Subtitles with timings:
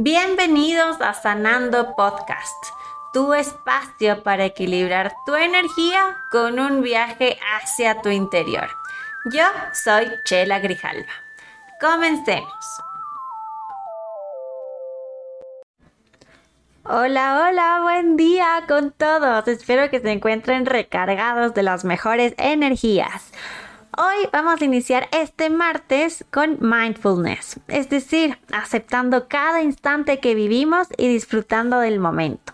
[0.00, 2.66] Bienvenidos a Sanando Podcast,
[3.12, 8.68] tu espacio para equilibrar tu energía con un viaje hacia tu interior.
[9.32, 9.42] Yo
[9.72, 11.10] soy Chela Grijalva.
[11.80, 12.64] Comencemos.
[16.84, 19.48] Hola, hola, buen día con todos.
[19.48, 23.32] Espero que se encuentren recargados de las mejores energías.
[24.00, 30.86] Hoy vamos a iniciar este martes con mindfulness, es decir, aceptando cada instante que vivimos
[30.96, 32.52] y disfrutando del momento.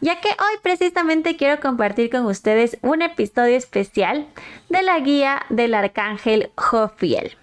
[0.00, 4.28] Ya que hoy precisamente quiero compartir con ustedes un episodio especial
[4.68, 7.36] de la guía del arcángel Jofiel.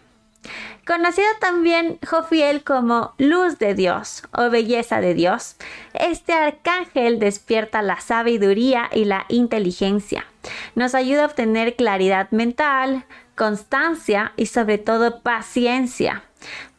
[0.87, 5.57] Conocido también Jofiel como luz de Dios o belleza de Dios,
[5.93, 10.27] este arcángel despierta la sabiduría y la inteligencia.
[10.75, 16.23] Nos ayuda a obtener claridad mental, constancia y sobre todo paciencia.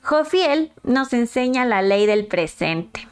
[0.03, 3.09] Jofiel nos enseña la ley del presente.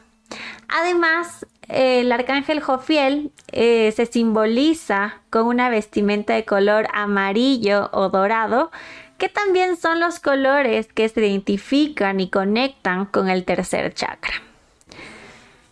[0.67, 8.71] Además, el arcángel Jofiel eh, se simboliza con una vestimenta de color amarillo o dorado,
[9.17, 14.33] que también son los colores que se identifican y conectan con el tercer chakra.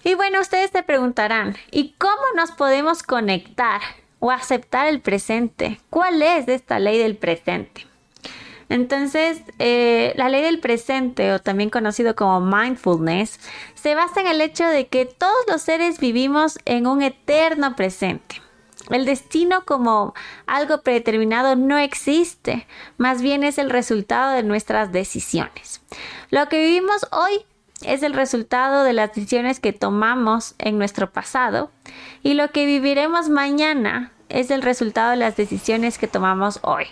[0.04, 3.82] Y bueno, ustedes se preguntarán, ¿y cómo nos podemos conectar
[4.22, 5.82] o aceptar el presente.
[5.90, 7.86] ¿Cuál es esta ley del presente?
[8.70, 13.38] Entonces, eh, la ley del presente, o también conocido como mindfulness,
[13.74, 18.42] se basa en el hecho de que todos los seres vivimos en un eterno presente.
[18.90, 20.14] El destino como
[20.46, 22.66] algo predeterminado no existe,
[22.98, 25.82] más bien es el resultado de nuestras decisiones.
[26.30, 27.46] Lo que vivimos hoy
[27.86, 31.72] es el resultado de las decisiones que tomamos en nuestro pasado
[32.24, 36.86] y lo que viviremos mañana es el resultado de las decisiones que tomamos hoy.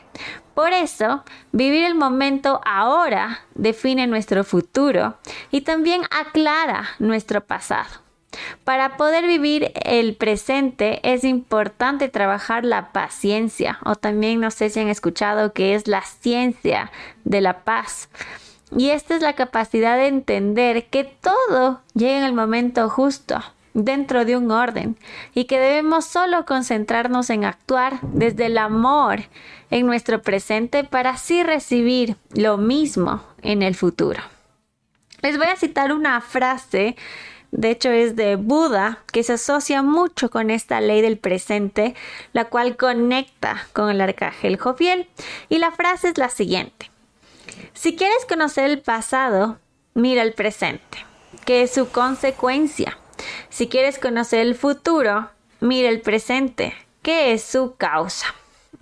[0.54, 5.18] Por eso, vivir el momento ahora define nuestro futuro
[5.52, 8.02] y también aclara nuestro pasado.
[8.64, 14.80] Para poder vivir el presente es importante trabajar la paciencia o también no sé si
[14.80, 16.92] han escuchado que es la ciencia
[17.24, 18.10] de la paz.
[18.76, 23.42] Y esta es la capacidad de entender que todo llega en el momento justo,
[23.74, 24.96] dentro de un orden,
[25.34, 29.22] y que debemos solo concentrarnos en actuar desde el amor
[29.72, 34.22] en nuestro presente para así recibir lo mismo en el futuro.
[35.22, 36.96] Les voy a citar una frase,
[37.52, 41.96] de hecho es de Buda, que se asocia mucho con esta ley del presente,
[42.34, 45.08] la cual conecta con el arcángel Jofiel,
[45.50, 46.90] y la frase es la siguiente.
[47.74, 49.60] Si quieres conocer el pasado,
[49.94, 51.06] mira el presente,
[51.46, 52.98] que es su consecuencia.
[53.50, 55.30] Si quieres conocer el futuro,
[55.60, 58.28] mira el presente, que es su causa.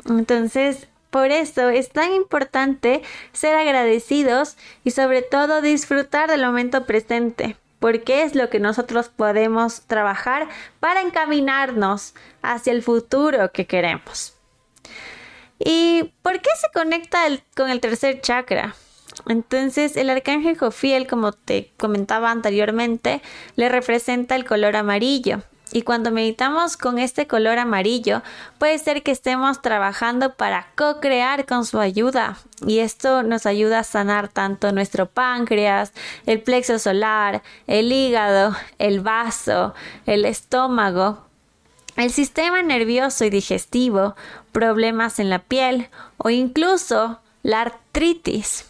[0.05, 3.01] Entonces, por eso es tan importante
[3.33, 9.81] ser agradecidos y sobre todo disfrutar del momento presente, porque es lo que nosotros podemos
[9.81, 10.47] trabajar
[10.79, 14.36] para encaminarnos hacia el futuro que queremos.
[15.59, 17.19] ¿Y por qué se conecta
[17.56, 18.75] con el tercer chakra?
[19.28, 23.22] Entonces, el arcángel Jofiel, como te comentaba anteriormente,
[23.56, 25.41] le representa el color amarillo.
[25.73, 28.22] Y cuando meditamos con este color amarillo,
[28.57, 32.38] puede ser que estemos trabajando para co-crear con su ayuda.
[32.66, 35.91] Y esto nos ayuda a sanar tanto nuestro páncreas,
[36.25, 39.73] el plexo solar, el hígado, el vaso,
[40.06, 41.26] el estómago,
[41.97, 44.16] el sistema nervioso y digestivo,
[44.52, 48.66] problemas en la piel o incluso la artritis.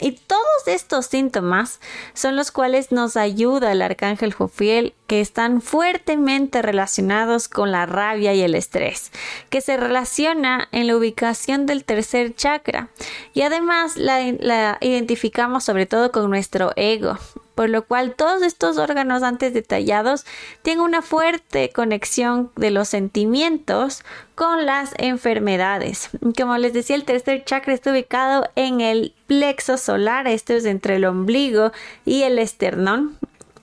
[0.00, 1.78] Y todos estos síntomas
[2.14, 8.32] son los cuales nos ayuda el arcángel Jofiel, que están fuertemente relacionados con la rabia
[8.32, 9.12] y el estrés,
[9.50, 12.88] que se relaciona en la ubicación del tercer chakra
[13.34, 17.18] y además la, la identificamos sobre todo con nuestro ego,
[17.62, 20.26] por lo cual todos estos órganos antes detallados
[20.62, 24.02] tienen una fuerte conexión de los sentimientos
[24.34, 26.10] con las enfermedades.
[26.36, 30.96] Como les decía, el tercer chakra está ubicado en el plexo solar, esto es entre
[30.96, 31.70] el ombligo
[32.04, 33.16] y el esternón,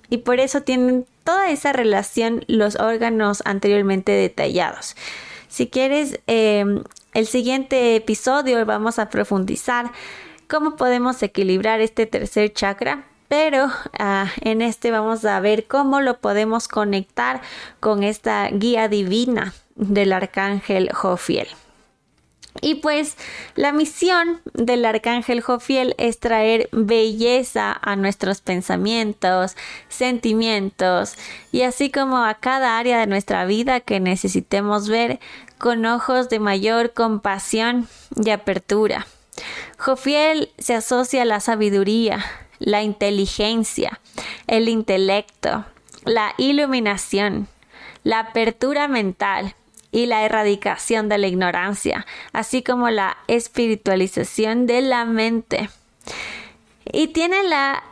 [0.09, 4.95] y por eso tienen toda esa relación los órganos anteriormente detallados.
[5.49, 6.63] Si quieres, eh,
[7.13, 9.91] el siguiente episodio vamos a profundizar
[10.47, 16.17] cómo podemos equilibrar este tercer chakra pero ah, en este vamos a ver cómo lo
[16.17, 17.41] podemos conectar
[17.79, 21.47] con esta guía divina del arcángel Jofiel.
[22.61, 23.15] Y pues
[23.55, 29.55] la misión del arcángel Jofiel es traer belleza a nuestros pensamientos,
[29.87, 31.13] sentimientos
[31.51, 35.19] y así como a cada área de nuestra vida que necesitemos ver
[35.57, 37.87] con ojos de mayor compasión
[38.21, 39.05] y apertura.
[39.77, 42.25] Jofiel se asocia a la sabiduría,
[42.59, 43.99] la inteligencia,
[44.47, 45.65] el intelecto,
[46.05, 47.47] la iluminación,
[48.03, 49.55] la apertura mental
[49.91, 55.69] y la erradicación de la ignorancia, así como la espiritualización de la mente.
[56.85, 57.83] Y tiene la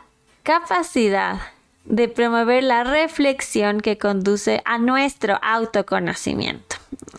[0.42, 1.40] capacidad
[1.84, 6.67] de promover la reflexión que conduce a nuestro autoconocimiento.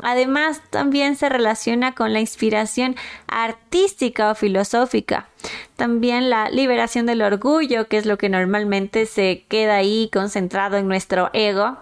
[0.01, 2.95] Además, también se relaciona con la inspiración
[3.27, 5.27] artística o filosófica.
[5.75, 10.87] También la liberación del orgullo, que es lo que normalmente se queda ahí concentrado en
[10.87, 11.77] nuestro ego.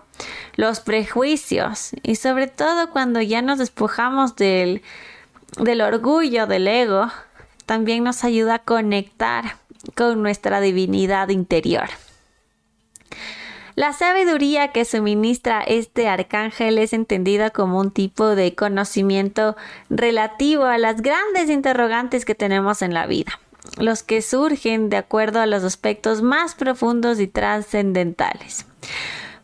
[0.55, 4.81] Los prejuicios y sobre todo cuando ya nos despojamos del,
[5.59, 7.11] del orgullo, del ego,
[7.65, 9.57] también nos ayuda a conectar
[9.95, 11.89] con nuestra divinidad interior.
[13.77, 19.55] La sabiduría que suministra este arcángel es entendida como un tipo de conocimiento
[19.91, 23.39] relativo a las grandes interrogantes que tenemos en la vida,
[23.77, 28.65] los que surgen de acuerdo a los aspectos más profundos y trascendentales.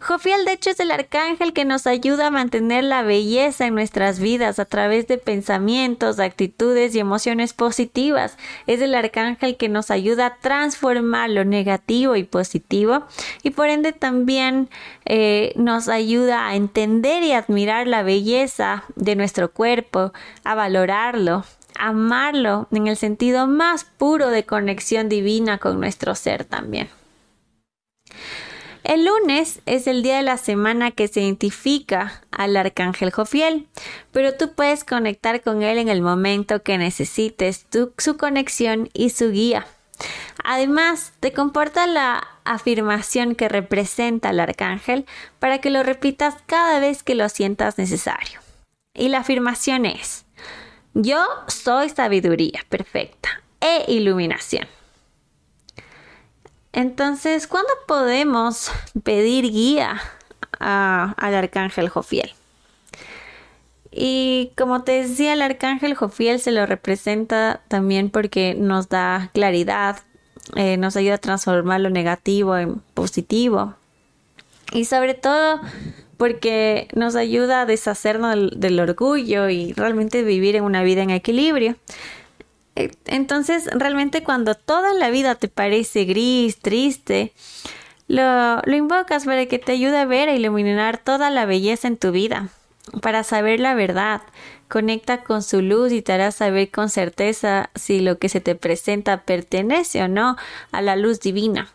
[0.03, 4.19] Jofiel, de hecho, es el arcángel que nos ayuda a mantener la belleza en nuestras
[4.19, 8.38] vidas a través de pensamientos, actitudes y emociones positivas.
[8.67, 13.05] Es el arcángel que nos ayuda a transformar lo negativo y positivo
[13.44, 14.67] y por ende también
[15.05, 20.11] eh, nos ayuda a entender y admirar la belleza de nuestro cuerpo,
[20.44, 21.45] a valorarlo,
[21.79, 26.89] amarlo en el sentido más puro de conexión divina con nuestro ser también.
[28.83, 33.68] El lunes es el día de la semana que se identifica al arcángel Jofiel,
[34.12, 37.65] pero tú puedes conectar con él en el momento que necesites
[37.97, 39.65] su conexión y su guía.
[40.44, 45.06] Además, te comporta la afirmación que representa al arcángel
[45.39, 48.41] para que lo repitas cada vez que lo sientas necesario.
[48.94, 50.25] Y la afirmación es,
[50.94, 54.68] yo soy sabiduría perfecta e iluminación.
[56.73, 58.71] Entonces, ¿cuándo podemos
[59.03, 60.01] pedir guía
[60.59, 62.33] al arcángel Jofiel?
[63.91, 69.99] Y como te decía, el arcángel Jofiel se lo representa también porque nos da claridad,
[70.55, 73.75] eh, nos ayuda a transformar lo negativo en positivo.
[74.71, 75.61] Y sobre todo
[76.17, 81.75] porque nos ayuda a deshacernos del orgullo y realmente vivir en una vida en equilibrio.
[82.75, 87.33] Eh, entonces, realmente cuando toda la vida te parece gris, triste,
[88.07, 92.11] lo, invocas para que te ayude a ver e iluminar toda la belleza en tu
[92.11, 92.49] vida,
[93.01, 94.21] para saber la verdad.
[94.67, 98.55] Conecta con su luz y te hará saber con certeza si lo que se te
[98.55, 100.35] presenta pertenece o no
[100.71, 101.69] a la luz divina.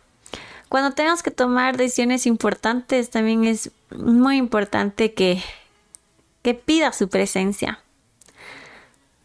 [0.67, 5.41] Cuando tengas que tomar decisiones importantes, también es muy importante que,
[6.41, 7.79] que pidas su presencia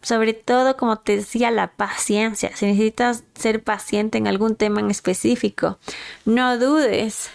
[0.05, 2.55] sobre todo, como te decía, la paciencia.
[2.55, 5.79] Si necesitas ser paciente en algún tema en específico,
[6.25, 7.31] no dudes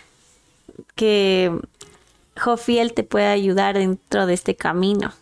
[0.95, 1.51] que
[2.39, 5.13] Jofiel te pueda ayudar dentro de este camino.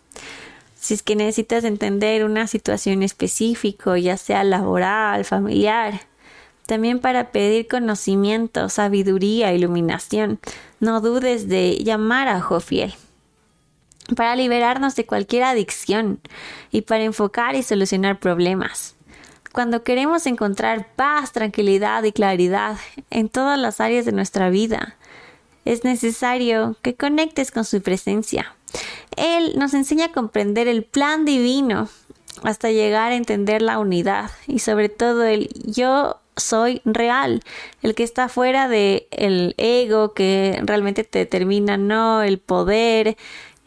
[0.79, 6.01] Si es que necesitas entender una situación específica, ya sea laboral, familiar,
[6.67, 10.39] también para pedir conocimiento, sabiduría, iluminación,
[10.79, 12.93] no dudes de llamar a Jofiel
[14.15, 16.19] para liberarnos de cualquier adicción
[16.71, 18.95] y para enfocar y solucionar problemas.
[19.51, 22.77] Cuando queremos encontrar paz, tranquilidad y claridad
[23.09, 24.95] en todas las áreas de nuestra vida,
[25.65, 28.55] es necesario que conectes con su presencia.
[29.17, 31.89] Él nos enseña a comprender el plan divino
[32.43, 37.43] hasta llegar a entender la unidad y sobre todo el yo soy real,
[37.81, 43.17] el que está fuera de el ego que realmente te determina, no el poder,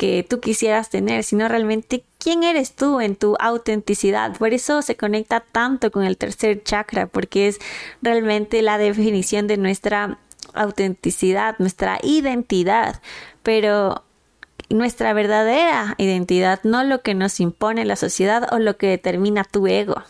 [0.02, 4.36] que tú quisieras tener, sino realmente quién eres tú en tu autenticidad.
[4.36, 7.60] Por eso se conecta tanto con el tercer chakra, porque es
[8.02, 10.18] realmente la definición de nuestra
[10.54, 13.00] autenticidad, nuestra identidad,
[13.44, 14.02] pero
[14.70, 19.68] nuestra verdadera identidad, no lo que nos impone la sociedad o lo que determina tu
[19.68, 20.02] ego.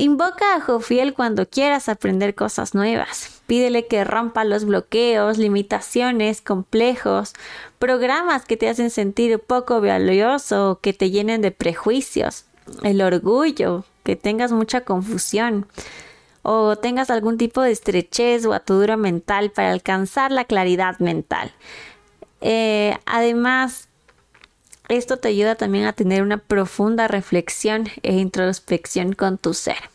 [0.00, 3.42] Invoca a Jofiel cuando quieras aprender cosas nuevas.
[3.48, 7.32] Pídele que rompa los bloqueos, limitaciones, complejos,
[7.80, 12.44] programas que te hacen sentir poco valioso, que te llenen de prejuicios,
[12.84, 15.66] el orgullo, que tengas mucha confusión
[16.42, 21.50] o tengas algún tipo de estrechez o atadura mental para alcanzar la claridad mental.
[22.40, 23.87] Eh, además,
[24.88, 29.90] esto te ayuda también a tener una profunda reflexión e introspección con tu ser.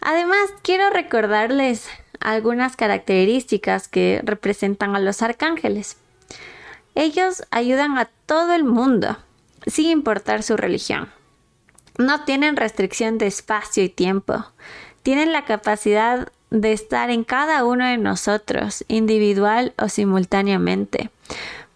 [0.00, 1.88] Además, quiero recordarles
[2.20, 5.96] algunas características que representan a los arcángeles.
[6.94, 9.16] Ellos ayudan a todo el mundo,
[9.66, 11.08] sin importar su religión.
[11.98, 14.44] No tienen restricción de espacio y tiempo.
[15.02, 21.10] tienen la capacidad de estar en cada uno de nosotros, individual o simultáneamente.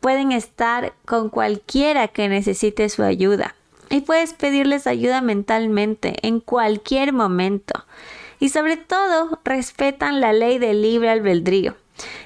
[0.06, 3.56] Pueden estar con cualquiera que necesite su ayuda
[3.90, 7.84] y puedes pedirles ayuda mentalmente en cualquier momento.
[8.38, 11.75] Y sobre todo, respetan la ley del libre albedrío,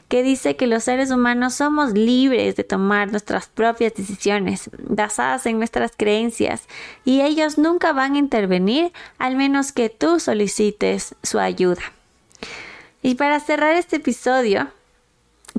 [0.08, 5.56] que dice que los seres humanos somos libres de tomar nuestras propias decisiones basadas en
[5.56, 6.64] nuestras creencias
[7.06, 11.80] y ellos nunca van a intervenir al menos que tú solicites su ayuda.
[13.00, 14.68] Y para cerrar este episodio,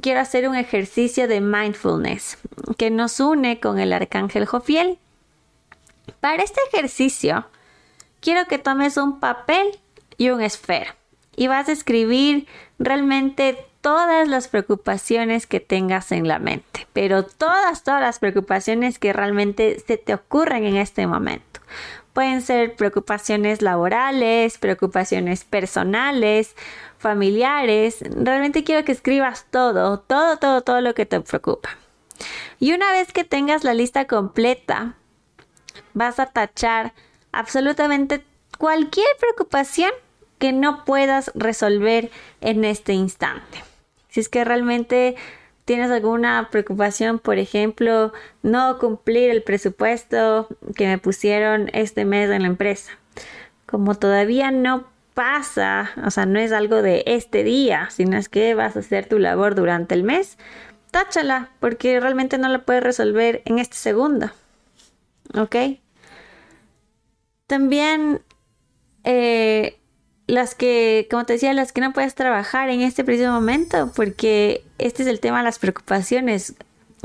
[0.02, 2.38] quiero hacer un ejercicio de mindfulness
[2.78, 4.98] que nos une con el arcángel Jofiel.
[6.20, 7.46] Para este ejercicio,
[8.20, 9.80] quiero que tomes un papel
[10.18, 10.92] y un esfero
[11.36, 12.48] y vas a escribir
[12.80, 19.14] realmente todas las preocupaciones que tengas en la mente, pero todas, todas las preocupaciones que
[19.14, 21.62] realmente se te ocurren en este momento.
[22.14, 26.56] Pueden ser preocupaciones laborales, preocupaciones personales,
[26.98, 28.00] familiares.
[28.02, 31.70] Realmente quiero que escribas todo, todo, todo, todo lo que te preocupa.
[32.60, 34.96] Y una vez que tengas la lista completa,
[35.94, 36.94] vas a tachar
[37.32, 38.24] absolutamente
[38.58, 39.92] cualquier preocupación
[40.38, 43.64] que no puedas resolver en este instante.
[44.10, 45.16] Si es que realmente
[45.66, 48.14] tienes alguna preocupación, por ejemplo,
[48.44, 52.92] no cumplir el presupuesto que me pusieron este mes en la empresa.
[53.66, 58.56] Como todavía no pasa, o sea, no es algo de este día, sino es que
[58.56, 60.38] vas a hacer tu labor durante el mes,
[60.92, 64.32] táchala, porque realmente no la puedes resolver en este segundo.
[65.36, 65.56] ¿Ok?
[67.48, 68.22] También
[69.04, 69.78] eh,
[70.32, 74.64] las que, como te decía, las que no puedes trabajar en este preciso momento, porque
[74.78, 76.56] este es el tema de las preocupaciones.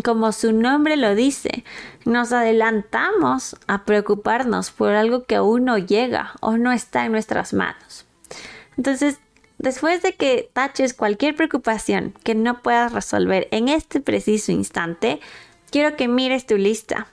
[0.04, 1.64] Como su nombre lo dice,
[2.04, 7.52] nos adelantamos a preocuparnos por algo que aún no llega o no está en nuestras
[7.52, 8.06] manos.
[8.76, 9.18] Entonces,
[9.58, 15.18] después de que taches cualquier preocupación que no puedas resolver en este preciso instante,
[15.72, 17.08] quiero que mires tu lista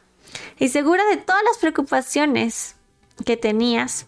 [0.60, 2.75] y segura de todas las preocupaciones
[3.25, 4.05] que tenías,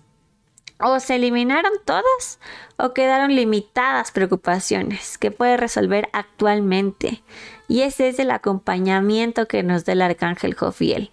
[0.79, 2.39] o se eliminaron todas
[2.77, 7.24] o quedaron limitadas preocupaciones que puedes resolver actualmente.
[7.67, 11.12] Y ese es el acompañamiento que nos da el arcángel Jofiel.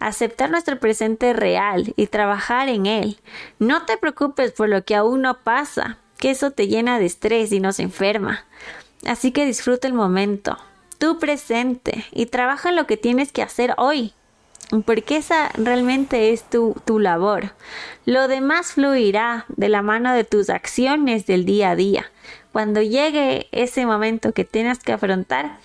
[0.00, 3.20] Aceptar nuestro presente real y trabajar en él.
[3.58, 7.52] No te preocupes por lo que aún no pasa, que eso te llena de estrés
[7.52, 8.44] y nos enferma.
[9.06, 10.58] Así que disfruta el momento,
[10.98, 14.14] tu presente y trabaja en lo que tienes que hacer hoy
[14.82, 17.52] porque esa realmente es tu, tu, labor.
[18.04, 22.10] Lo demás fluirá de la mano de tus acciones del día a día.
[22.52, 25.58] Cuando llegue ese momento que tienes que afrontar,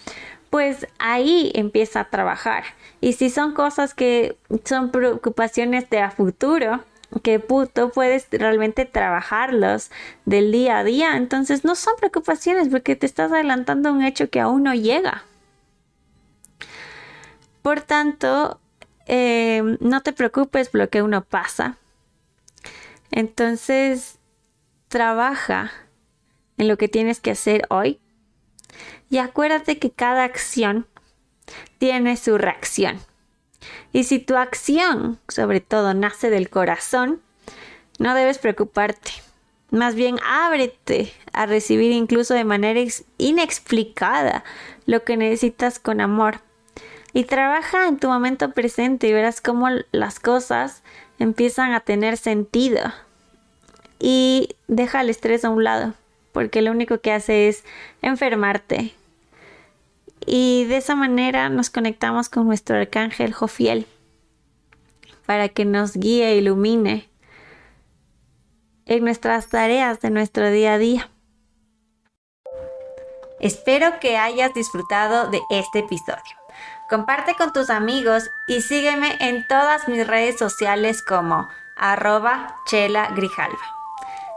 [0.50, 2.64] pues ahí empieza a trabajar.
[3.02, 6.84] Y si son cosas que son preocupaciones de futuro,
[7.24, 9.90] que tú puedes realmente trabajarlos
[10.26, 14.40] del día a día, entonces no son preocupaciones porque te estás adelantando un hecho que
[14.40, 15.24] aún no llega.
[17.62, 18.60] Por tanto,
[19.12, 21.78] eh, no te preocupes por lo que uno pasa.
[23.10, 24.20] Entonces,
[24.88, 25.72] trabaja
[26.60, 28.00] en lo que tienes que hacer hoy
[29.10, 30.86] y acuérdate que cada acción
[31.80, 33.00] tiene su reacción.
[33.92, 37.20] Y si tu acción, sobre todo, nace del corazón,
[37.98, 39.12] no debes preocuparte.
[39.72, 42.80] Más bien ábrete a recibir incluso de manera
[43.18, 44.44] inexplicada
[44.86, 46.42] lo que necesitas con amor
[47.14, 50.84] y trabaja en tu momento presente y verás cómo las cosas
[51.18, 52.82] empiezan a tener sentido.
[54.00, 55.94] Y deja el estrés a un lado,
[56.32, 57.64] porque lo único que hace es
[58.02, 58.94] enfermarte.
[60.26, 63.88] Y de esa manera nos conectamos con nuestro arcángel Jofiel
[65.26, 67.10] para que nos guíe e ilumine
[68.86, 71.10] en nuestras tareas de nuestro día a día.
[73.40, 76.39] Espero que hayas disfrutado de este episodio
[76.90, 83.60] comparte con tus amigos y sígueme en todas mis redes sociales como arroba chela grijalva.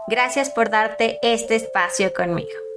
[0.07, 2.72] Gracias por darte este espacio conmigo.